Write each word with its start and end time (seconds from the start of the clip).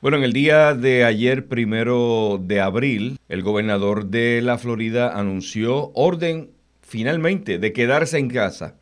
Bueno, 0.00 0.18
en 0.18 0.22
el 0.22 0.32
día 0.32 0.74
de 0.74 1.04
ayer, 1.04 1.48
primero 1.48 2.40
de 2.40 2.60
abril, 2.60 3.18
el 3.28 3.42
gobernador 3.42 4.06
de 4.06 4.40
la 4.42 4.56
Florida 4.56 5.18
anunció 5.18 5.90
orden 5.92 6.52
finalmente 6.82 7.58
de 7.58 7.72
quedarse 7.72 8.16
en 8.16 8.28
casa 8.28 8.76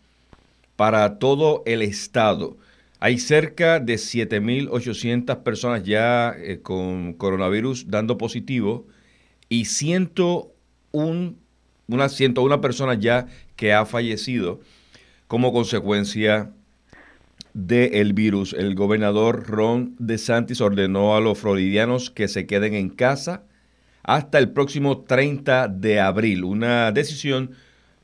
para 0.76 1.18
todo 1.18 1.62
el 1.64 1.80
estado. 1.80 2.58
Hay 3.00 3.16
cerca 3.16 3.80
de 3.80 3.94
7.800 3.94 5.42
personas 5.42 5.84
ya 5.84 6.36
eh, 6.36 6.60
con 6.60 7.14
coronavirus 7.14 7.88
dando 7.88 8.18
positivo 8.18 8.86
y 9.48 9.64
101, 9.64 11.34
unas 11.88 12.12
101 12.12 12.60
personas 12.60 12.98
ya 13.00 13.26
que 13.56 13.72
ha 13.72 13.86
fallecido 13.86 14.60
como 15.28 15.54
consecuencia 15.54 16.52
del 17.56 18.12
virus. 18.12 18.52
El 18.52 18.74
gobernador 18.74 19.46
Ron 19.48 19.96
DeSantis 19.98 20.60
ordenó 20.60 21.16
a 21.16 21.22
los 21.22 21.38
floridianos 21.38 22.10
que 22.10 22.28
se 22.28 22.46
queden 22.46 22.74
en 22.74 22.90
casa 22.90 23.44
hasta 24.02 24.38
el 24.38 24.50
próximo 24.50 25.00
30 25.04 25.68
de 25.68 25.98
abril, 25.98 26.44
una 26.44 26.92
decisión 26.92 27.52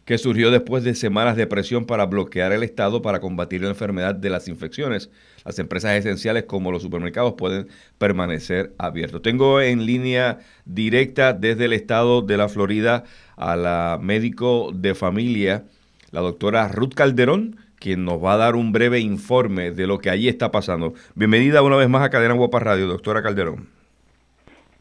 que 0.06 0.16
surgió 0.16 0.50
después 0.50 0.84
de 0.84 0.94
semanas 0.94 1.36
de 1.36 1.46
presión 1.46 1.84
para 1.84 2.06
bloquear 2.06 2.50
el 2.52 2.62
Estado 2.62 3.02
para 3.02 3.20
combatir 3.20 3.60
la 3.60 3.68
enfermedad 3.68 4.14
de 4.14 4.30
las 4.30 4.48
infecciones. 4.48 5.10
Las 5.44 5.58
empresas 5.58 5.92
esenciales 5.96 6.44
como 6.44 6.72
los 6.72 6.82
supermercados 6.82 7.34
pueden 7.34 7.68
permanecer 7.98 8.72
abiertos. 8.78 9.20
Tengo 9.20 9.60
en 9.60 9.84
línea 9.84 10.38
directa 10.64 11.34
desde 11.34 11.66
el 11.66 11.74
Estado 11.74 12.22
de 12.22 12.38
la 12.38 12.48
Florida 12.48 13.04
a 13.36 13.54
la 13.54 13.98
médico 14.00 14.72
de 14.74 14.94
familia, 14.94 15.66
la 16.10 16.20
doctora 16.20 16.68
Ruth 16.68 16.94
Calderón, 16.94 17.58
quien 17.82 18.04
nos 18.04 18.22
va 18.22 18.34
a 18.34 18.36
dar 18.36 18.54
un 18.54 18.70
breve 18.70 19.00
informe 19.00 19.72
de 19.72 19.88
lo 19.88 19.98
que 19.98 20.08
allí 20.08 20.28
está 20.28 20.52
pasando. 20.52 20.94
Bienvenida 21.16 21.62
una 21.62 21.74
vez 21.74 21.88
más 21.88 22.02
a 22.02 22.10
Cadena 22.10 22.34
Guapa 22.34 22.60
Radio, 22.60 22.86
doctora 22.86 23.24
Calderón. 23.24 23.66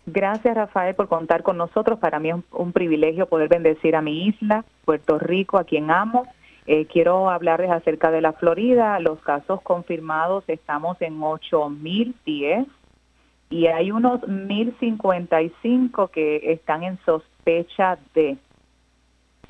Gracias, 0.05 0.55
Rafael, 0.55 0.93
por 0.93 1.07
contar 1.07 1.41
con 1.41 1.57
nosotros. 1.57 1.97
Para 1.97 2.19
mí 2.19 2.29
es 2.29 2.35
un, 2.51 2.71
privilegio 2.71 3.25
poder 3.25 3.49
bendecir 3.49 3.95
a 3.95 4.03
mi 4.03 4.27
isla, 4.27 4.65
Puerto 4.85 5.17
Rico, 5.17 5.57
a 5.57 5.63
quien 5.63 5.89
amo. 5.89 6.27
Eh, 6.67 6.85
quiero 6.85 7.31
hablarles 7.31 7.71
acerca 7.71 8.11
de 8.11 8.21
la 8.21 8.33
Florida. 8.33 8.99
Los 8.99 9.19
casos 9.21 9.63
confirmados 9.63 10.43
estamos 10.47 11.01
en 11.01 11.19
8.010 11.19 12.67
y 13.49 13.65
hay 13.65 13.91
unos 13.91 14.21
1.055 14.21 16.11
que 16.11 16.51
están 16.51 16.83
en 16.83 16.99
sospecha 17.03 17.97
de. 18.13 18.37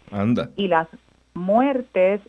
Anda. 0.10 0.52
Y 0.56 0.70
las 0.70 0.88
muertes 1.34 2.22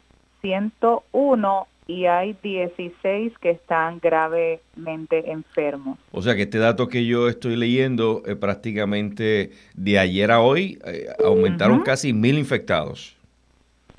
101 0.43 1.67
y 1.87 2.07
hay 2.07 2.37
16 2.43 3.39
que 3.39 3.51
están 3.51 4.01
gravemente 4.01 5.31
enfermos. 5.31 5.99
O 6.11 6.23
sea 6.23 6.35
que 6.37 6.43
este 6.43 6.59
dato 6.59 6.89
que 6.89 7.07
yo 7.07 7.29
estoy 7.29 7.57
leyendo, 7.57 8.23
eh, 8.27 8.37
prácticamente 8.37 9.53
de 9.75 9.99
ayer 9.99 10.31
a 10.31 10.41
hoy, 10.41 10.79
eh, 10.85 11.09
aumentaron 11.25 11.81
casi 11.81 12.13
mil 12.13 12.37
infectados. 12.39 13.17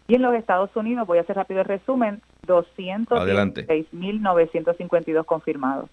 Y 0.08 0.14
en 0.16 0.22
los 0.22 0.36
Estados 0.36 0.70
Unidos, 0.76 1.08
voy 1.08 1.18
a 1.18 1.22
hacer 1.22 1.38
rápido 1.38 1.62
el 1.62 1.66
resumen, 1.66 2.22
206.952 2.46 5.26
confirmados. 5.26 5.90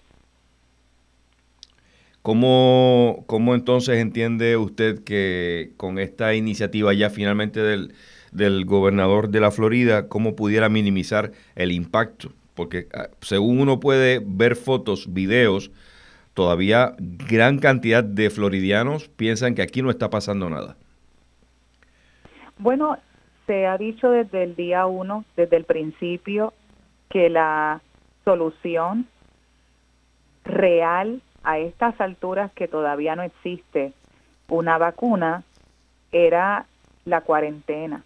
¿Cómo, 2.21 3.23
¿Cómo 3.27 3.55
entonces 3.55 3.97
entiende 3.97 4.57
usted 4.57 5.03
que 5.03 5.71
con 5.77 5.97
esta 5.97 6.35
iniciativa 6.35 6.93
ya 6.93 7.09
finalmente 7.09 7.61
del 7.61 7.93
del 8.31 8.65
gobernador 8.65 9.29
de 9.29 9.39
la 9.39 9.51
Florida, 9.51 10.07
cómo 10.07 10.35
pudiera 10.35 10.69
minimizar 10.69 11.31
el 11.55 11.71
impacto. 11.71 12.31
Porque 12.55 12.87
ah, 12.93 13.09
según 13.21 13.59
uno 13.59 13.79
puede 13.79 14.21
ver 14.25 14.55
fotos, 14.55 15.13
videos, 15.13 15.71
todavía 16.33 16.95
gran 16.97 17.59
cantidad 17.59 18.03
de 18.03 18.29
floridianos 18.29 19.09
piensan 19.09 19.55
que 19.55 19.61
aquí 19.61 19.81
no 19.81 19.89
está 19.89 20.09
pasando 20.09 20.49
nada. 20.49 20.75
Bueno, 22.57 22.97
se 23.47 23.65
ha 23.65 23.77
dicho 23.77 24.09
desde 24.09 24.43
el 24.43 24.55
día 24.55 24.85
uno, 24.85 25.25
desde 25.35 25.57
el 25.57 25.65
principio, 25.65 26.53
que 27.09 27.29
la 27.29 27.81
solución 28.23 29.07
real 30.45 31.21
a 31.43 31.59
estas 31.59 31.99
alturas 31.99 32.51
que 32.53 32.67
todavía 32.67 33.15
no 33.15 33.23
existe 33.23 33.93
una 34.47 34.77
vacuna 34.77 35.43
era 36.11 36.65
la 37.05 37.21
cuarentena. 37.21 38.03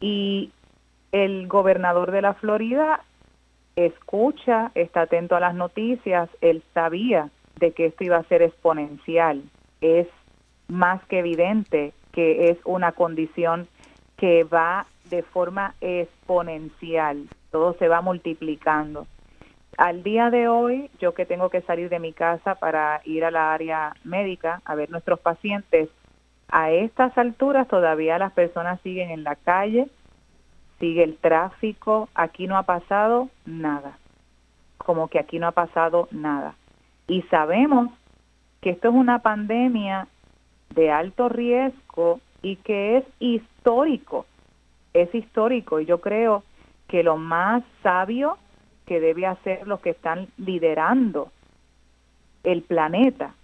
Y 0.00 0.52
el 1.10 1.46
gobernador 1.48 2.10
de 2.10 2.22
la 2.22 2.34
Florida 2.34 3.00
escucha, 3.76 4.70
está 4.74 5.02
atento 5.02 5.36
a 5.36 5.40
las 5.40 5.54
noticias, 5.54 6.28
él 6.40 6.62
sabía 6.74 7.30
de 7.58 7.72
que 7.72 7.86
esto 7.86 8.04
iba 8.04 8.16
a 8.16 8.24
ser 8.24 8.42
exponencial. 8.42 9.42
Es 9.80 10.08
más 10.68 11.02
que 11.06 11.20
evidente 11.20 11.92
que 12.12 12.50
es 12.50 12.58
una 12.64 12.92
condición 12.92 13.68
que 14.16 14.44
va 14.44 14.86
de 15.10 15.22
forma 15.22 15.74
exponencial, 15.80 17.28
todo 17.50 17.74
se 17.74 17.88
va 17.88 18.00
multiplicando. 18.00 19.06
Al 19.78 20.02
día 20.02 20.30
de 20.30 20.48
hoy, 20.48 20.90
yo 21.00 21.14
que 21.14 21.24
tengo 21.24 21.48
que 21.48 21.62
salir 21.62 21.88
de 21.88 21.98
mi 21.98 22.12
casa 22.12 22.56
para 22.56 23.00
ir 23.04 23.24
a 23.24 23.30
la 23.30 23.54
área 23.54 23.94
médica 24.04 24.60
a 24.64 24.74
ver 24.74 24.90
nuestros 24.90 25.18
pacientes, 25.20 25.88
a 26.48 26.70
estas 26.70 27.16
alturas 27.16 27.66
todavía 27.68 28.18
las 28.18 28.32
personas 28.32 28.80
siguen 28.82 29.10
en 29.10 29.24
la 29.24 29.36
calle, 29.36 29.88
sigue 30.78 31.02
el 31.02 31.16
tráfico, 31.16 32.10
aquí 32.14 32.46
no 32.46 32.58
ha 32.58 32.64
pasado 32.64 33.30
nada, 33.46 33.96
como 34.76 35.08
que 35.08 35.18
aquí 35.18 35.38
no 35.38 35.46
ha 35.46 35.52
pasado 35.52 36.08
nada. 36.10 36.54
Y 37.08 37.22
sabemos 37.22 37.88
que 38.60 38.70
esto 38.70 38.88
es 38.88 38.94
una 38.94 39.20
pandemia 39.20 40.06
de 40.74 40.90
alto 40.90 41.30
riesgo 41.30 42.20
y 42.42 42.56
que 42.56 42.98
es 42.98 43.04
histórico, 43.18 44.26
es 44.92 45.14
histórico 45.14 45.80
y 45.80 45.86
yo 45.86 46.02
creo 46.02 46.42
que 46.88 47.02
lo 47.02 47.16
más 47.16 47.62
sabio 47.82 48.36
que 48.92 49.00
debe 49.00 49.24
hacer 49.24 49.66
los 49.66 49.80
que 49.80 49.88
están 49.88 50.28
liderando 50.36 51.32
el 52.44 52.60
planeta 52.60 53.34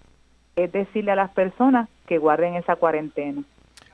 es 0.57 0.71
decirle 0.71 1.13
a 1.13 1.17
las 1.17 1.31
personas 1.31 1.89
que 2.07 2.19
guarden 2.19 2.55
esa 2.55 2.77
cuarentena. 2.77 3.43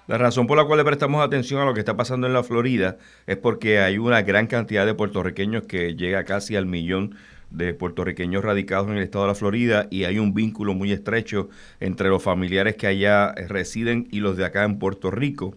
La 0.09 0.19
razón 0.19 0.49
por 0.49 0.57
la 0.57 0.65
cual 0.65 0.79
le 0.79 0.85
prestamos 0.85 1.25
atención 1.25 1.61
a 1.61 1.65
lo 1.65 1.73
que 1.73 1.79
está 1.79 1.97
pasando 1.97 2.27
en 2.27 2.33
la 2.33 2.43
Florida 2.43 2.97
es 3.29 3.37
porque 3.37 3.79
hay 3.79 3.99
una 3.99 4.23
gran 4.23 4.49
cantidad 4.49 4.85
de 4.85 4.95
puertorriqueños 4.95 5.63
que 5.63 5.95
llega 5.95 6.25
casi 6.25 6.57
al 6.57 6.67
millón 6.67 7.15
de 7.51 7.73
puertorriqueños 7.73 8.43
radicados 8.43 8.89
en 8.89 8.97
el 8.97 9.05
estado 9.05 9.27
de 9.27 9.31
la 9.31 9.37
Florida 9.37 9.87
y 9.91 10.05
hay 10.05 10.19
un 10.19 10.35
vínculo 10.35 10.75
muy 10.75 10.91
estrecho 10.91 11.51
entre 11.79 12.09
los 12.09 12.21
familiares 12.21 12.75
que 12.75 12.89
allá 12.89 13.33
residen 13.33 14.09
y 14.11 14.19
los 14.19 14.37
de 14.37 14.45
acá 14.45 14.65
en 14.65 14.81
Puerto 14.81 15.13
Rico. 15.13 15.55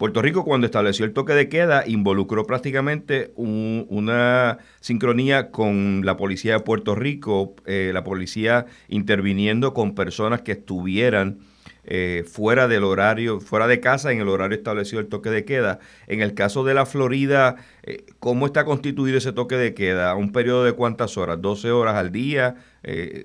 Puerto 0.00 0.22
Rico 0.22 0.46
cuando 0.46 0.64
estableció 0.64 1.04
el 1.04 1.12
toque 1.12 1.34
de 1.34 1.50
queda 1.50 1.86
involucró 1.86 2.46
prácticamente 2.46 3.34
una 3.36 4.56
sincronía 4.80 5.50
con 5.50 6.06
la 6.06 6.16
policía 6.16 6.54
de 6.54 6.60
Puerto 6.60 6.94
Rico, 6.94 7.54
eh, 7.66 7.90
la 7.92 8.02
policía 8.02 8.64
interviniendo 8.88 9.74
con 9.74 9.94
personas 9.94 10.40
que 10.40 10.52
estuvieran 10.52 11.40
eh, 11.84 12.24
fuera 12.26 12.66
del 12.66 12.84
horario, 12.84 13.40
fuera 13.40 13.66
de 13.66 13.80
casa 13.80 14.10
en 14.10 14.22
el 14.22 14.30
horario 14.30 14.56
establecido 14.56 15.02
el 15.02 15.08
toque 15.08 15.28
de 15.28 15.44
queda. 15.44 15.80
En 16.06 16.22
el 16.22 16.32
caso 16.32 16.64
de 16.64 16.72
la 16.72 16.86
Florida, 16.86 17.56
eh, 17.82 18.06
¿cómo 18.20 18.46
está 18.46 18.64
constituido 18.64 19.18
ese 19.18 19.34
toque 19.34 19.56
de 19.56 19.74
queda? 19.74 20.14
¿Un 20.14 20.32
periodo 20.32 20.64
de 20.64 20.72
cuántas 20.72 21.18
horas? 21.18 21.40
¿12 21.40 21.68
horas 21.72 21.96
al 21.96 22.10
día? 22.10 22.56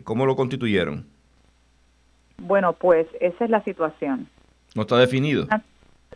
¿Cómo 0.04 0.26
lo 0.26 0.36
constituyeron? 0.36 1.06
Bueno, 2.38 2.74
pues 2.74 3.08
esa 3.22 3.46
es 3.46 3.50
la 3.50 3.64
situación. 3.64 4.28
¿No 4.76 4.82
está 4.82 4.98
definido? 4.98 5.48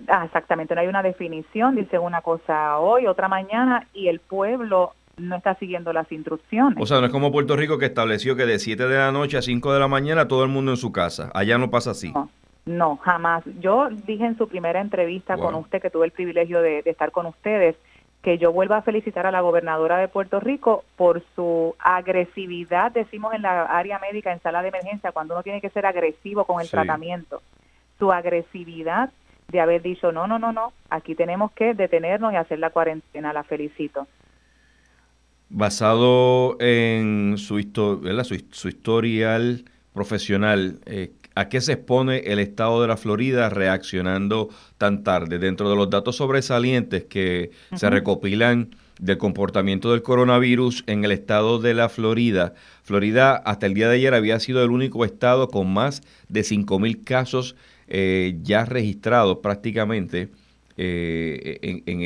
Ah, 0.10 0.26
exactamente, 0.26 0.76
no 0.76 0.82
hay 0.82 0.88
una 0.88 1.04
definición, 1.04 1.76
dice 1.76 2.00
una 2.00 2.22
cosa 2.22 2.80
hoy, 2.80 3.08
otra 3.08 3.28
mañana, 3.28 3.88
y 3.94 4.08
el 4.08 4.20
pueblo 4.20 4.94
no 5.18 5.36
está 5.36 5.56
siguiendo 5.56 5.94
las 5.94 6.12
instrucciones. 6.12 6.82
O 6.82 6.86
sea, 6.86 7.00
no 7.00 7.08
es 7.08 7.12
como 7.12 7.32
Puerto 7.32 7.56
Rico 7.56 7.78
que 7.78 7.86
estableció 7.86 8.36
que 8.36 8.46
de 8.46 8.60
7 8.60 8.88
de 8.88 8.98
la 8.98 9.12
noche 9.12 9.38
a 9.38 9.42
5 9.42 9.74
de 9.74 9.80
la 9.80 9.88
mañana 9.88 10.28
todo 10.28 10.44
el 10.44 10.50
mundo 10.50 10.72
en 10.72 10.78
su 10.78 10.92
casa. 10.92 11.30
Allá 11.34 11.58
no 11.58 11.70
pasa 11.70 11.92
así. 11.92 12.14
No, 12.66 12.98
jamás. 12.98 13.44
Yo 13.60 13.90
dije 13.90 14.26
en 14.26 14.38
su 14.38 14.48
primera 14.48 14.80
entrevista 14.80 15.38
con 15.38 15.56
usted, 15.56 15.82
que 15.82 15.90
tuve 15.90 16.06
el 16.06 16.12
privilegio 16.12 16.62
de, 16.62 16.82
de 16.82 16.90
estar 16.90 17.12
con 17.12 17.26
ustedes, 17.26 17.76
que 18.22 18.38
yo 18.38 18.52
vuelva 18.52 18.78
a 18.78 18.82
felicitar 18.82 19.26
a 19.26 19.32
la 19.32 19.42
gobernadora 19.42 19.98
de 19.98 20.08
Puerto 20.08 20.40
Rico 20.40 20.84
por 20.98 21.24
su 21.36 21.76
agresividad, 21.80 22.92
decimos 22.92 23.34
en 23.34 23.44
la 23.44 23.64
área 23.64 23.98
médica, 24.00 24.32
en 24.34 24.42
sala 24.42 24.62
de 24.62 24.70
emergencia, 24.70 25.12
cuando 25.12 25.36
uno 25.36 25.44
tiene 25.44 25.62
que 25.62 25.70
ser 25.70 25.86
agresivo 25.86 26.46
con 26.46 26.62
el 26.62 26.70
tratamiento. 26.70 27.42
Su 27.98 28.12
agresividad 28.12 29.10
de 29.52 29.60
haber 29.60 29.82
dicho, 29.82 30.12
no, 30.12 30.28
no, 30.28 30.40
no, 30.40 30.52
no, 30.52 30.74
aquí 30.90 31.16
tenemos 31.16 31.52
que 31.52 31.74
detenernos 31.74 32.34
y 32.34 32.36
hacer 32.36 32.60
la 32.60 32.70
cuarentena, 32.70 33.34
la 33.34 33.44
felicito. 33.44 34.08
Basado 35.50 36.58
en 36.60 37.36
su, 37.38 37.60
su, 38.52 38.68
historial 38.68 39.66
profesional, 39.94 40.80
eh, 40.86 41.12
¿a 41.34 41.50
qué 41.50 41.60
se 41.62 41.74
expone 41.74 42.20
el 42.20 42.38
Estado 42.38 42.82
de 42.82 42.88
la 42.88 42.98
Florida 42.98 43.50
reaccionando 43.50 44.50
tan 44.78 45.04
tarde? 45.04 45.40
Dentro 45.40 45.70
de 45.70 45.76
los 45.76 45.90
datos 45.90 46.18
sobresalientes 46.18 47.06
que 47.06 47.50
se 47.76 47.90
recopilan 47.90 48.70
del 49.00 49.18
comportamiento 49.18 49.92
del 49.92 50.04
coronavirus 50.04 50.84
en 50.86 51.06
el 51.06 51.12
estado 51.12 51.58
de 51.60 51.74
la 51.74 51.90
Florida. 51.90 52.54
Florida 52.84 53.36
hasta 53.38 53.66
el 53.66 53.74
día 53.74 53.88
de 53.88 53.96
ayer 53.96 54.14
había 54.14 54.40
sido 54.40 54.64
el 54.64 54.70
único 54.72 55.06
estado 55.06 55.48
con 55.48 55.74
más 55.74 56.04
de 56.28 56.42
5.000 56.42 57.04
casos 57.04 57.56
eh, 57.90 58.38
ya 58.44 58.66
registrados 58.66 59.40
prácticamente 59.40 60.30
eh, 60.78 61.82
en, 61.88 62.02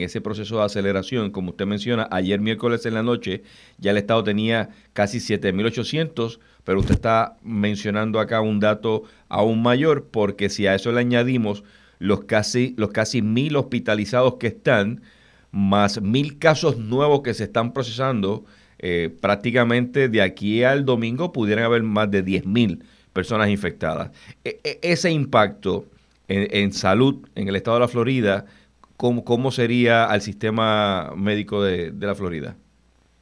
ese, 0.00 0.20
proceso 0.20 0.58
de 0.58 0.64
aceleración. 0.64 1.30
Como 1.30 1.50
usted 1.50 1.66
menciona, 1.66 2.06
ayer 2.10 2.38
miércoles 2.38 2.86
en 2.86 2.94
la 2.94 3.02
noche 3.02 3.42
ya 3.78 3.90
el 3.90 3.96
estado 3.96 4.22
tenía 4.22 4.68
casi 4.92 5.18
7.800, 5.18 6.38
pero 6.62 6.78
usted 6.78 6.94
está 6.94 7.36
mencionando 7.42 8.20
acá 8.20 8.40
un 8.42 8.60
dato 8.60 9.04
aún 9.28 9.62
mayor 9.62 10.08
porque 10.12 10.50
si 10.50 10.66
a 10.66 10.74
eso 10.74 10.92
le 10.92 11.00
añadimos 11.00 11.64
los 11.98 12.24
casi, 12.24 12.74
los 12.76 12.90
casi 12.90 13.22
mil 13.22 13.56
hospitalizados 13.56 14.34
que 14.34 14.48
están, 14.48 15.02
más 15.50 16.00
mil 16.00 16.38
casos 16.38 16.78
nuevos 16.78 17.22
que 17.22 17.34
se 17.34 17.44
están 17.44 17.72
procesando, 17.72 18.44
eh, 18.78 19.10
prácticamente 19.20 20.08
de 20.08 20.22
aquí 20.22 20.62
al 20.62 20.84
domingo 20.84 21.32
pudieran 21.32 21.64
haber 21.64 21.82
más 21.82 22.10
de 22.10 22.22
10 22.22 22.46
mil 22.46 22.84
personas 23.12 23.48
infectadas. 23.48 24.10
E, 24.44 24.60
e, 24.64 24.78
ese 24.82 25.10
impacto 25.10 25.84
en, 26.28 26.72
salud 26.72 27.28
en 27.34 27.48
el 27.48 27.56
estado 27.56 27.76
de 27.76 27.80
la 27.80 27.88
Florida, 27.88 28.46
¿cómo, 28.96 29.24
cómo 29.24 29.50
sería 29.50 30.04
al 30.04 30.22
sistema 30.22 31.12
médico 31.14 31.62
de, 31.62 31.90
de 31.90 32.06
la 32.06 32.14
Florida? 32.14 32.56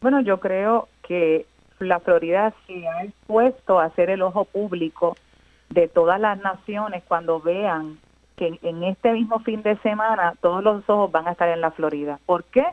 Bueno, 0.01 0.21
yo 0.21 0.39
creo 0.39 0.89
que 1.07 1.47
la 1.81 1.99
Florida 2.01 2.55
se 2.67 2.87
ha 2.87 3.05
expuesto 3.05 3.81
a 3.81 3.91
ser 3.91 4.11
el 4.11 4.23
ojo 4.23 4.45
público 4.45 5.17
de 5.71 5.89
todas 5.89 6.21
las 6.21 6.41
naciones 6.41 7.03
cuando 7.07 7.41
vean 7.41 7.99
que 8.37 8.59
en 8.63 8.83
este 8.85 9.13
mismo 9.13 9.41
fin 9.41 9.63
de 9.63 9.77
semana 9.79 10.35
todos 10.41 10.65
los 10.65 10.89
ojos 10.89 11.13
van 11.13 11.29
a 11.29 11.33
estar 11.33 11.49
en 11.49 11.61
la 11.61 11.71
Florida. 11.71 12.19
¿Por 12.27 12.45
qué? 12.45 12.65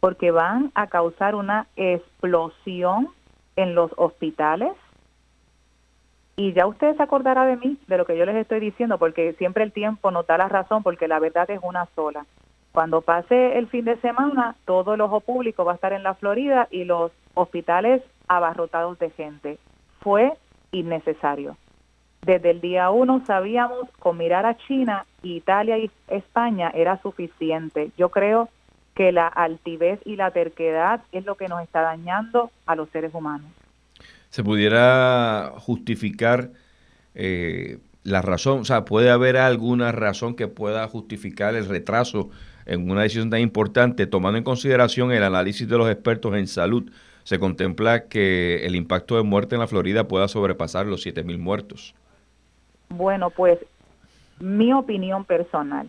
Porque 0.00 0.30
van 0.30 0.70
a 0.74 0.86
causar 0.88 1.34
una 1.34 1.66
explosión 1.76 3.08
en 3.56 3.74
los 3.74 3.90
hospitales. 3.96 4.72
Y 6.36 6.52
ya 6.52 6.66
ustedes 6.66 6.96
se 6.96 7.02
acordará 7.02 7.46
de 7.46 7.56
mí, 7.56 7.78
de 7.86 7.96
lo 7.96 8.04
que 8.04 8.16
yo 8.16 8.26
les 8.26 8.36
estoy 8.36 8.60
diciendo, 8.60 8.98
porque 8.98 9.34
siempre 9.34 9.62
el 9.62 9.72
tiempo 9.72 10.10
nos 10.10 10.26
da 10.26 10.36
la 10.36 10.48
razón, 10.48 10.82
porque 10.82 11.06
la 11.06 11.20
verdad 11.20 11.48
es 11.50 11.60
una 11.62 11.86
sola. 11.94 12.26
Cuando 12.72 13.02
pase 13.02 13.56
el 13.56 13.68
fin 13.68 13.84
de 13.84 13.96
semana, 13.98 14.56
todo 14.64 14.94
el 14.94 15.00
ojo 15.00 15.20
público 15.20 15.64
va 15.64 15.72
a 15.72 15.74
estar 15.76 15.92
en 15.92 16.02
la 16.02 16.14
Florida 16.14 16.66
y 16.72 16.84
los 16.84 17.12
hospitales 17.34 18.02
abarrotados 18.26 18.98
de 18.98 19.10
gente. 19.10 19.58
Fue 20.00 20.32
innecesario. 20.72 21.56
Desde 22.22 22.50
el 22.50 22.60
día 22.60 22.90
uno 22.90 23.22
sabíamos 23.26 23.88
con 24.00 24.16
mirar 24.16 24.44
a 24.44 24.56
China, 24.56 25.06
Italia 25.22 25.78
y 25.78 25.90
España 26.08 26.72
era 26.74 27.00
suficiente. 27.00 27.92
Yo 27.96 28.08
creo 28.08 28.48
que 28.94 29.12
la 29.12 29.28
altivez 29.28 30.00
y 30.04 30.16
la 30.16 30.30
terquedad 30.30 31.02
es 31.12 31.24
lo 31.26 31.36
que 31.36 31.48
nos 31.48 31.62
está 31.62 31.82
dañando 31.82 32.50
a 32.66 32.74
los 32.74 32.88
seres 32.90 33.14
humanos. 33.14 33.50
¿Se 34.34 34.42
pudiera 34.42 35.52
justificar 35.58 36.50
eh, 37.14 37.78
la 38.02 38.20
razón? 38.20 38.62
O 38.62 38.64
sea, 38.64 38.84
¿puede 38.84 39.10
haber 39.10 39.36
alguna 39.36 39.92
razón 39.92 40.34
que 40.34 40.48
pueda 40.48 40.88
justificar 40.88 41.54
el 41.54 41.68
retraso 41.68 42.30
en 42.66 42.90
una 42.90 43.02
decisión 43.02 43.30
tan 43.30 43.38
importante, 43.38 44.08
tomando 44.08 44.36
en 44.36 44.42
consideración 44.42 45.12
el 45.12 45.22
análisis 45.22 45.68
de 45.68 45.78
los 45.78 45.88
expertos 45.88 46.34
en 46.34 46.48
salud? 46.48 46.90
Se 47.22 47.38
contempla 47.38 48.08
que 48.08 48.66
el 48.66 48.74
impacto 48.74 49.16
de 49.16 49.22
muerte 49.22 49.54
en 49.54 49.60
la 49.60 49.68
Florida 49.68 50.08
pueda 50.08 50.26
sobrepasar 50.26 50.86
los 50.86 51.06
7.000 51.06 51.38
muertos. 51.38 51.94
Bueno, 52.88 53.30
pues 53.30 53.60
mi 54.40 54.72
opinión 54.72 55.24
personal, 55.26 55.88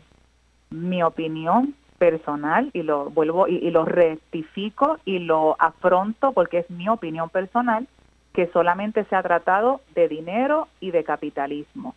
mi 0.70 1.02
opinión 1.02 1.74
personal 1.98 2.70
y 2.74 2.84
lo 2.84 3.10
vuelvo 3.10 3.48
y, 3.48 3.72
lo 3.72 3.86
rectifico 3.86 5.00
y 5.04 5.18
lo 5.18 5.56
afronto 5.60 6.32
porque 6.34 6.60
es 6.60 6.70
mi 6.70 6.88
opinión 6.90 7.30
personal 7.30 7.88
que 8.36 8.48
solamente 8.48 9.06
se 9.06 9.16
ha 9.16 9.24
tratado 9.24 9.80
de 9.96 10.10
dinero 10.10 10.68
y 10.82 10.92
de 10.92 11.06
capitalismo. 11.06 11.96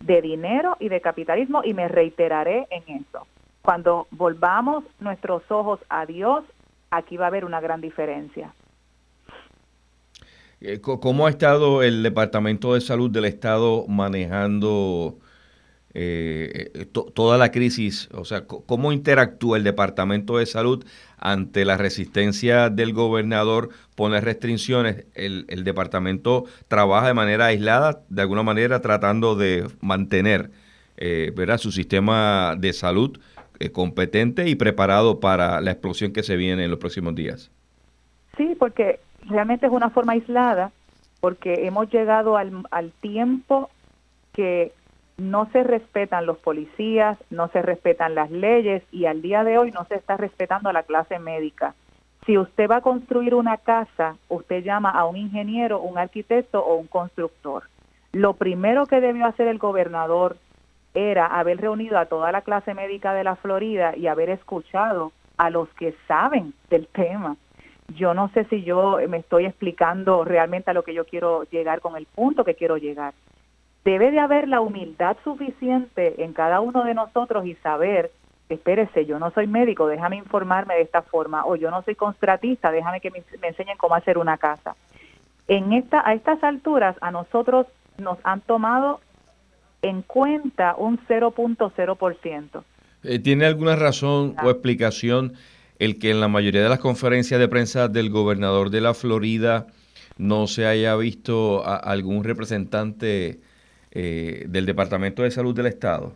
De 0.00 0.20
dinero 0.20 0.76
y 0.80 0.88
de 0.88 1.00
capitalismo 1.00 1.62
y 1.64 1.74
me 1.74 1.86
reiteraré 1.86 2.66
en 2.70 2.96
eso. 2.96 3.26
Cuando 3.62 4.08
volvamos 4.10 4.84
nuestros 4.98 5.48
ojos 5.50 5.78
a 5.88 6.06
Dios, 6.06 6.44
aquí 6.90 7.16
va 7.16 7.26
a 7.26 7.28
haber 7.28 7.44
una 7.44 7.60
gran 7.60 7.80
diferencia. 7.80 8.52
Eh, 10.60 10.80
¿Cómo 10.80 11.26
ha 11.26 11.30
estado 11.30 11.84
el 11.84 12.02
Departamento 12.02 12.74
de 12.74 12.80
Salud 12.80 13.10
del 13.10 13.26
Estado 13.26 13.86
manejando 13.86 15.18
eh, 15.94 16.70
eh, 16.74 16.86
toda 16.86 17.38
la 17.38 17.50
crisis? 17.50 18.08
O 18.12 18.24
sea, 18.24 18.46
¿cómo 18.46 18.92
interactúa 18.92 19.56
el 19.56 19.64
Departamento 19.64 20.38
de 20.38 20.46
Salud 20.46 20.84
ante 21.18 21.64
la 21.64 21.76
resistencia 21.76 22.68
del 22.68 22.92
gobernador 22.92 23.70
poner 23.94 24.24
restricciones? 24.24 25.06
El, 25.14 25.46
departamento 25.64 26.44
trabaja 26.68 27.06
de 27.06 27.14
manera 27.14 27.46
aislada, 27.46 28.00
de 28.08 28.22
alguna 28.22 28.42
manera 28.42 28.80
tratando 28.80 29.36
de 29.36 29.66
mantener 29.80 30.50
¿verdad? 31.34 31.58
su 31.58 31.72
sistema 31.72 32.54
de 32.58 32.72
salud 32.72 33.18
competente 33.72 34.48
y 34.48 34.56
preparado 34.56 35.20
para 35.20 35.60
la 35.60 35.70
explosión 35.70 36.12
que 36.12 36.22
se 36.22 36.36
viene 36.36 36.64
en 36.64 36.70
los 36.70 36.78
próximos 36.78 37.14
días. 37.14 37.50
Sí, 38.36 38.56
porque 38.58 39.00
realmente 39.26 39.66
es 39.66 39.72
una 39.72 39.90
forma 39.90 40.14
aislada 40.14 40.72
porque 41.20 41.66
hemos 41.66 41.90
llegado 41.90 42.36
al 42.36 42.92
tiempo 43.00 43.70
que 44.34 44.72
no 45.16 45.48
se 45.52 45.62
respetan 45.62 46.26
los 46.26 46.38
policías, 46.38 47.18
no 47.30 47.48
se 47.48 47.62
respetan 47.62 48.14
las 48.14 48.30
leyes 48.30 48.82
y 48.90 49.06
al 49.06 49.22
día 49.22 49.44
de 49.44 49.58
hoy 49.58 49.70
no 49.70 49.84
se 49.84 49.94
está 49.94 50.16
respetando 50.16 50.68
a 50.68 50.72
la 50.72 50.82
clase 50.82 51.18
médica. 51.18 51.74
Si 52.26 52.38
usted 52.38 52.68
va 52.68 52.76
a 52.76 52.80
construir 52.80 53.34
una 53.34 53.58
casa, 53.58 54.16
usted 54.28 54.64
llama 54.64 54.90
a 54.90 55.04
un 55.04 55.16
ingeniero, 55.16 55.80
un 55.80 55.98
arquitecto 55.98 56.64
o 56.64 56.76
un 56.76 56.86
constructor. 56.86 57.64
Lo 58.12 58.34
primero 58.34 58.86
que 58.86 59.00
debió 59.00 59.26
hacer 59.26 59.48
el 59.48 59.58
gobernador 59.58 60.36
era 60.94 61.26
haber 61.26 61.60
reunido 61.60 61.98
a 61.98 62.06
toda 62.06 62.32
la 62.32 62.42
clase 62.42 62.72
médica 62.74 63.12
de 63.12 63.24
la 63.24 63.36
Florida 63.36 63.96
y 63.96 64.06
haber 64.06 64.30
escuchado 64.30 65.12
a 65.36 65.50
los 65.50 65.68
que 65.70 65.94
saben 66.06 66.54
del 66.70 66.86
tema 66.86 67.36
yo 67.88 68.14
no 68.14 68.28
sé 68.28 68.44
si 68.46 68.62
yo 68.62 68.98
me 69.08 69.18
estoy 69.18 69.46
explicando 69.46 70.24
realmente 70.24 70.70
a 70.70 70.74
lo 70.74 70.82
que 70.82 70.94
yo 70.94 71.04
quiero 71.04 71.44
llegar 71.44 71.80
con 71.80 71.96
el 71.96 72.06
punto 72.06 72.44
que 72.44 72.54
quiero 72.54 72.76
llegar. 72.76 73.14
Debe 73.84 74.10
de 74.10 74.18
haber 74.18 74.48
la 74.48 74.62
humildad 74.62 75.16
suficiente 75.24 76.24
en 76.24 76.32
cada 76.32 76.60
uno 76.60 76.84
de 76.84 76.94
nosotros 76.94 77.44
y 77.44 77.54
saber, 77.56 78.10
espérese, 78.48 79.04
yo 79.04 79.18
no 79.18 79.30
soy 79.32 79.46
médico, 79.46 79.86
déjame 79.86 80.16
informarme 80.16 80.74
de 80.74 80.82
esta 80.82 81.02
forma, 81.02 81.44
o 81.44 81.56
yo 81.56 81.70
no 81.70 81.82
soy 81.82 81.94
contratista, 81.94 82.70
déjame 82.70 83.00
que 83.00 83.10
me, 83.10 83.22
enseñen 83.42 83.76
cómo 83.76 83.94
hacer 83.94 84.16
una 84.16 84.38
casa. 84.38 84.74
En 85.48 85.74
esta, 85.74 86.02
a 86.08 86.14
estas 86.14 86.42
alturas 86.42 86.96
a 87.02 87.10
nosotros 87.10 87.66
nos 87.98 88.16
han 88.24 88.40
tomado 88.40 89.00
en 89.82 90.00
cuenta 90.00 90.74
un 90.78 90.98
0.0%. 91.06 92.64
Eh, 93.02 93.18
¿Tiene 93.18 93.44
alguna 93.44 93.76
razón 93.76 94.34
o 94.42 94.48
explicación 94.48 95.34
el 95.78 95.98
que 95.98 96.10
en 96.10 96.20
la 96.20 96.28
mayoría 96.28 96.62
de 96.62 96.70
las 96.70 96.78
conferencias 96.78 97.38
de 97.38 97.48
prensa 97.48 97.88
del 97.88 98.08
gobernador 98.08 98.70
de 98.70 98.80
la 98.80 98.94
Florida 98.94 99.66
no 100.16 100.46
se 100.46 100.66
haya 100.66 100.96
visto 100.96 101.66
a 101.66 101.76
algún 101.76 102.24
representante 102.24 103.40
eh, 103.94 104.44
del 104.48 104.66
Departamento 104.66 105.22
de 105.22 105.30
Salud 105.30 105.54
del 105.54 105.66
Estado? 105.66 106.12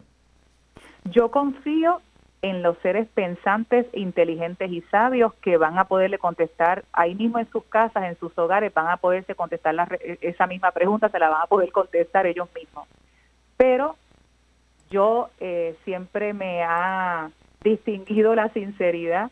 Yo 1.05 1.31
confío 1.31 2.01
en 2.43 2.63
los 2.63 2.79
seres 2.79 3.09
pensantes, 3.15 3.87
inteligentes 3.93 4.71
y 4.71 4.81
sabios 4.83 5.35
que 5.35 5.57
van 5.57 5.79
a 5.79 5.85
poderle 5.85 6.19
contestar 6.19 6.85
ahí 6.93 7.15
mismo 7.15 7.39
en 7.39 7.51
sus 7.51 7.65
casas, 7.65 8.05
en 8.05 8.19
sus 8.19 8.37
hogares, 8.39 8.73
van 8.73 8.89
a 8.89 8.97
poderse 8.97 9.35
contestar 9.35 9.75
la, 9.75 9.89
esa 10.21 10.47
misma 10.47 10.71
pregunta, 10.71 11.09
se 11.09 11.19
la 11.19 11.29
van 11.29 11.43
a 11.43 11.47
poder 11.47 11.73
contestar 11.73 12.27
ellos 12.27 12.49
mismos. 12.55 12.87
Pero 13.57 13.97
yo 14.91 15.31
eh, 15.41 15.77
siempre 15.85 16.33
me 16.33 16.63
ha 16.63 17.31
distinguido 17.63 18.35
la 18.35 18.49
sinceridad 18.51 19.31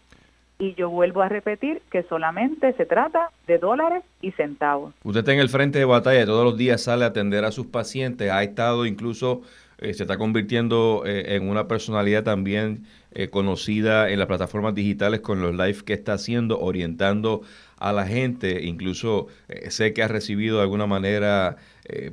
y 0.59 0.75
yo 0.75 0.89
vuelvo 0.89 1.23
a 1.23 1.29
repetir 1.29 1.83
que 1.91 2.03
solamente 2.05 2.73
se 2.75 2.87
trata 2.87 3.31
de 3.47 3.59
dólares 3.59 4.03
y 4.23 4.33
centavos. 4.33 4.95
Usted 5.05 5.21
está 5.21 5.33
en 5.33 5.41
el 5.41 5.49
frente 5.49 5.79
de 5.79 5.85
batalla, 5.85 6.25
todos 6.25 6.45
los 6.45 6.57
días 6.57 6.83
sale 6.83 7.05
a 7.05 7.09
atender 7.09 7.45
a 7.45 7.53
sus 7.53 7.67
pacientes, 7.67 8.31
ha 8.31 8.43
estado 8.43 8.87
incluso, 8.87 9.43
eh, 9.79 9.93
se 9.93 10.05
está 10.05 10.17
convirtiendo 10.17 11.03
eh, 11.05 11.37
en 11.37 11.49
una 11.49 11.69
personalidad 11.69 12.25
también 12.25 12.87
eh, 13.13 13.29
conocida 13.29 14.09
en 14.09 14.19
las 14.19 14.29
plataformas 14.29 14.75
digitales 14.75 15.21
con 15.21 15.43
los 15.43 15.55
live 15.55 15.85
que 15.85 15.93
está 15.93 16.15
haciendo, 16.15 16.59
orientando 16.59 17.43
a 17.79 17.93
la 17.93 18.07
gente, 18.07 18.65
incluso 18.65 19.27
sé 19.69 19.93
que 19.93 20.03
ha 20.03 20.09
recibido 20.09 20.57
de 20.57 20.63
alguna 20.63 20.87
manera 20.87 21.57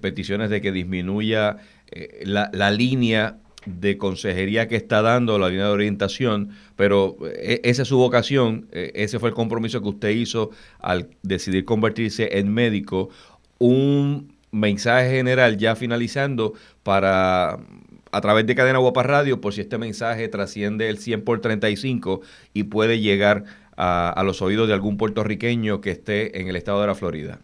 peticiones 0.02 0.50
de 0.50 0.60
que 0.60 0.74
disminuya 0.74 1.56
la, 2.26 2.50
la 2.52 2.70
línea 2.70 3.38
de 3.66 3.98
consejería 3.98 4.68
que 4.68 4.76
está 4.76 5.02
dando 5.02 5.38
la 5.40 5.50
línea 5.50 5.66
de 5.66 5.72
orientación, 5.72 6.50
pero 6.76 7.18
eh, 7.26 7.62
esa 7.64 7.84
es 7.84 7.88
su 7.88 7.98
vocación, 7.98 8.68
eh, 8.72 8.92
ese 8.96 9.20
fue 9.20 9.30
el 9.30 9.36
compromiso 9.36 9.82
que 9.82 9.90
usted 9.90 10.10
hizo 10.10 10.52
al 10.80 11.10
decidir 11.22 11.66
convertirse 11.66 12.38
en 12.38 12.54
médico. 12.54 13.10
Un 13.60 14.34
mensaje 14.52 15.10
general 15.12 15.58
ya 15.58 15.76
finalizando 15.76 16.54
para 16.84 17.60
a 18.14 18.22
través 18.22 18.46
de 18.46 18.54
Cadena 18.54 18.78
Guapa 18.78 19.02
Radio, 19.02 19.42
por 19.42 19.54
si 19.54 19.62
este 19.62 19.80
mensaje 19.80 20.28
trasciende 20.28 20.88
el 20.88 21.00
100 21.00 21.24
por 21.24 21.42
35 21.42 22.22
y 22.54 22.66
puede 22.66 23.00
llegar 23.00 23.46
a, 23.76 24.22
los 24.24 24.44
oídos 24.44 24.68
de 24.68 24.76
algún 24.76 24.98
puertorriqueño 24.98 25.82
que 25.82 25.90
esté 25.90 26.40
en 26.40 26.48
el 26.48 26.56
estado 26.56 26.80
de 26.82 26.88
la 26.88 26.96
Florida. 26.96 27.40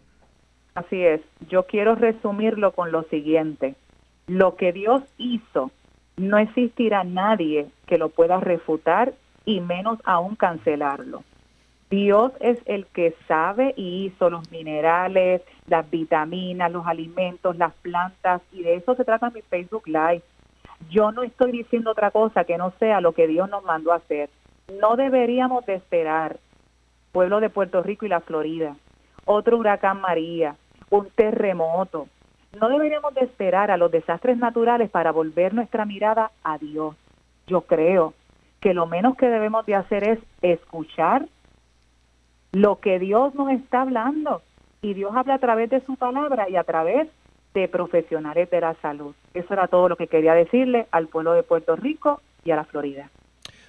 Así 0.76 1.02
es, 1.02 1.20
yo 1.48 1.64
quiero 1.64 1.96
resumirlo 1.96 2.70
con 2.70 2.92
lo 2.92 3.02
siguiente. 3.04 3.74
Lo 4.28 4.54
que 4.54 4.72
Dios 4.72 5.02
hizo, 5.18 5.72
no 6.20 6.38
existirá 6.38 7.02
nadie 7.02 7.68
que 7.86 7.98
lo 7.98 8.10
pueda 8.10 8.38
refutar 8.38 9.14
y 9.44 9.60
menos 9.60 9.98
aún 10.04 10.36
cancelarlo. 10.36 11.24
Dios 11.88 12.32
es 12.40 12.58
el 12.66 12.86
que 12.86 13.16
sabe 13.26 13.74
y 13.76 14.04
hizo 14.04 14.30
los 14.30 14.48
minerales, 14.52 15.42
las 15.66 15.90
vitaminas, 15.90 16.70
los 16.70 16.86
alimentos, 16.86 17.56
las 17.56 17.72
plantas, 17.74 18.42
y 18.52 18.62
de 18.62 18.76
eso 18.76 18.94
se 18.94 19.04
trata 19.04 19.30
mi 19.30 19.42
Facebook 19.42 19.86
Live. 19.86 20.22
Yo 20.88 21.10
no 21.10 21.22
estoy 21.22 21.52
diciendo 21.52 21.90
otra 21.90 22.10
cosa 22.10 22.44
que 22.44 22.58
no 22.58 22.72
sea 22.78 23.00
lo 23.00 23.12
que 23.12 23.26
Dios 23.26 23.50
nos 23.50 23.64
mandó 23.64 23.92
a 23.92 23.96
hacer. 23.96 24.30
No 24.80 24.96
deberíamos 24.96 25.66
de 25.66 25.74
esperar, 25.74 26.38
pueblo 27.12 27.40
de 27.40 27.50
Puerto 27.50 27.82
Rico 27.82 28.06
y 28.06 28.08
la 28.08 28.20
Florida, 28.20 28.76
otro 29.24 29.56
huracán 29.56 30.00
María, 30.00 30.54
un 30.90 31.08
terremoto. 31.10 32.06
No 32.58 32.68
deberíamos 32.68 33.14
de 33.14 33.22
esperar 33.22 33.70
a 33.70 33.76
los 33.76 33.90
desastres 33.92 34.36
naturales 34.36 34.90
para 34.90 35.12
volver 35.12 35.54
nuestra 35.54 35.84
mirada 35.84 36.32
a 36.42 36.58
Dios. 36.58 36.96
Yo 37.46 37.62
creo 37.62 38.14
que 38.60 38.74
lo 38.74 38.86
menos 38.86 39.16
que 39.16 39.26
debemos 39.26 39.64
de 39.66 39.76
hacer 39.76 40.04
es 40.04 40.18
escuchar 40.42 41.26
lo 42.52 42.80
que 42.80 42.98
Dios 42.98 43.34
nos 43.34 43.50
está 43.50 43.82
hablando. 43.82 44.42
Y 44.82 44.94
Dios 44.94 45.12
habla 45.14 45.34
a 45.34 45.38
través 45.38 45.70
de 45.70 45.80
su 45.82 45.96
palabra 45.96 46.48
y 46.48 46.56
a 46.56 46.64
través 46.64 47.08
de 47.54 47.68
profesionales 47.68 48.50
de 48.50 48.60
la 48.60 48.74
salud. 48.82 49.14
Eso 49.34 49.52
era 49.52 49.68
todo 49.68 49.88
lo 49.88 49.96
que 49.96 50.06
quería 50.06 50.34
decirle 50.34 50.86
al 50.90 51.08
pueblo 51.08 51.32
de 51.32 51.42
Puerto 51.42 51.76
Rico 51.76 52.20
y 52.44 52.50
a 52.50 52.56
la 52.56 52.64
Florida. 52.64 53.10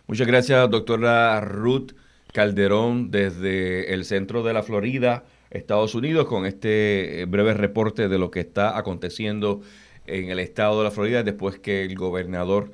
Muchas 0.07 0.27
gracias, 0.27 0.69
doctora 0.69 1.39
Ruth 1.41 1.91
Calderón, 2.33 3.11
desde 3.11 3.93
el 3.93 4.05
centro 4.05 4.43
de 4.43 4.53
la 4.53 4.63
Florida, 4.63 5.23
Estados 5.51 5.95
Unidos, 5.95 6.25
con 6.25 6.45
este 6.45 7.21
eh, 7.21 7.25
breve 7.25 7.53
reporte 7.53 8.07
de 8.07 8.17
lo 8.17 8.31
que 8.31 8.39
está 8.39 8.77
aconteciendo 8.77 9.61
en 10.07 10.29
el 10.29 10.39
estado 10.39 10.79
de 10.79 10.85
la 10.85 10.91
Florida 10.91 11.23
después 11.23 11.59
que 11.59 11.83
el 11.83 11.95
gobernador 11.95 12.71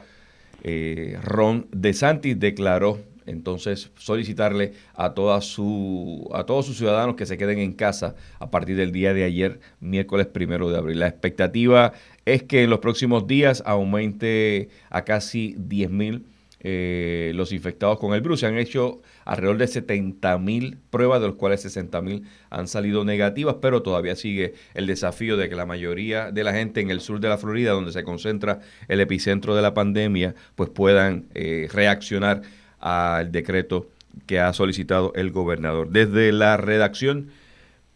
eh, 0.64 1.18
Ron 1.24 1.68
DeSantis 1.72 2.40
declaró 2.40 3.00
entonces 3.26 3.92
solicitarle 3.98 4.74
a, 4.96 5.14
su, 5.42 6.30
a 6.34 6.46
todos 6.46 6.66
sus 6.66 6.78
ciudadanos 6.78 7.16
que 7.16 7.26
se 7.26 7.38
queden 7.38 7.60
en 7.60 7.74
casa 7.74 8.16
a 8.40 8.50
partir 8.50 8.78
del 8.78 8.94
día 8.94 9.14
de 9.14 9.26
ayer, 9.26 9.60
miércoles 9.82 10.28
primero 10.28 10.70
de 10.70 10.78
abril. 10.78 11.00
La 11.00 11.08
expectativa 11.08 11.92
es 12.26 12.44
que 12.44 12.64
en 12.64 12.70
los 12.70 12.80
próximos 12.80 13.28
días 13.28 13.62
aumente 13.66 14.70
a 14.90 15.04
casi 15.04 15.56
10 15.60 15.90
mil 15.92 16.26
eh, 16.60 17.32
los 17.36 17.52
infectados 17.52 18.00
con 18.00 18.14
el 18.14 18.22
virus. 18.22 18.40
Se 18.40 18.48
han 18.48 18.58
hecho 18.58 19.02
alrededor 19.26 19.58
de 19.58 19.68
70 19.68 20.38
mil 20.40 20.78
pruebas, 20.90 21.22
de 21.22 21.28
los 21.28 21.36
cuales 21.36 21.62
60 21.62 22.02
mil 22.02 22.24
han 22.50 22.68
salido 22.68 23.06
negativas, 23.06 23.58
pero 23.62 23.82
todavía 23.82 24.16
sigue 24.16 24.54
el 24.74 24.88
desafío 24.88 25.38
de 25.38 25.50
que 25.50 25.56
la 25.56 25.66
mayoría 25.66 26.32
de 26.32 26.44
la 26.44 26.54
gente 26.54 26.82
en 26.82 26.90
el 26.90 27.02
sur 27.02 27.20
de 27.20 27.30
la 27.30 27.38
Florida, 27.38 27.72
donde 27.72 27.92
se 27.92 28.04
concentra 28.04 28.60
el 28.88 29.00
epicentro 29.00 29.56
de 29.56 29.62
la 29.62 29.74
pandemia, 29.74 30.36
pues 30.56 30.70
puedan 30.70 31.28
eh, 31.36 31.68
reaccionar 31.72 32.42
al 32.80 33.32
decreto 33.32 33.90
que 34.26 34.40
ha 34.40 34.52
solicitado 34.54 35.14
el 35.16 35.32
gobernador. 35.32 35.90
Desde 35.90 36.32
la 36.32 36.58
redacción 36.58 37.30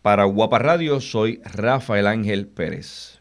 para 0.02 0.26
Guapa 0.26 0.60
Radio, 0.60 1.00
soy 1.02 1.42
Rafael 1.44 2.08
Ángel 2.08 2.48
Pérez. 2.48 3.20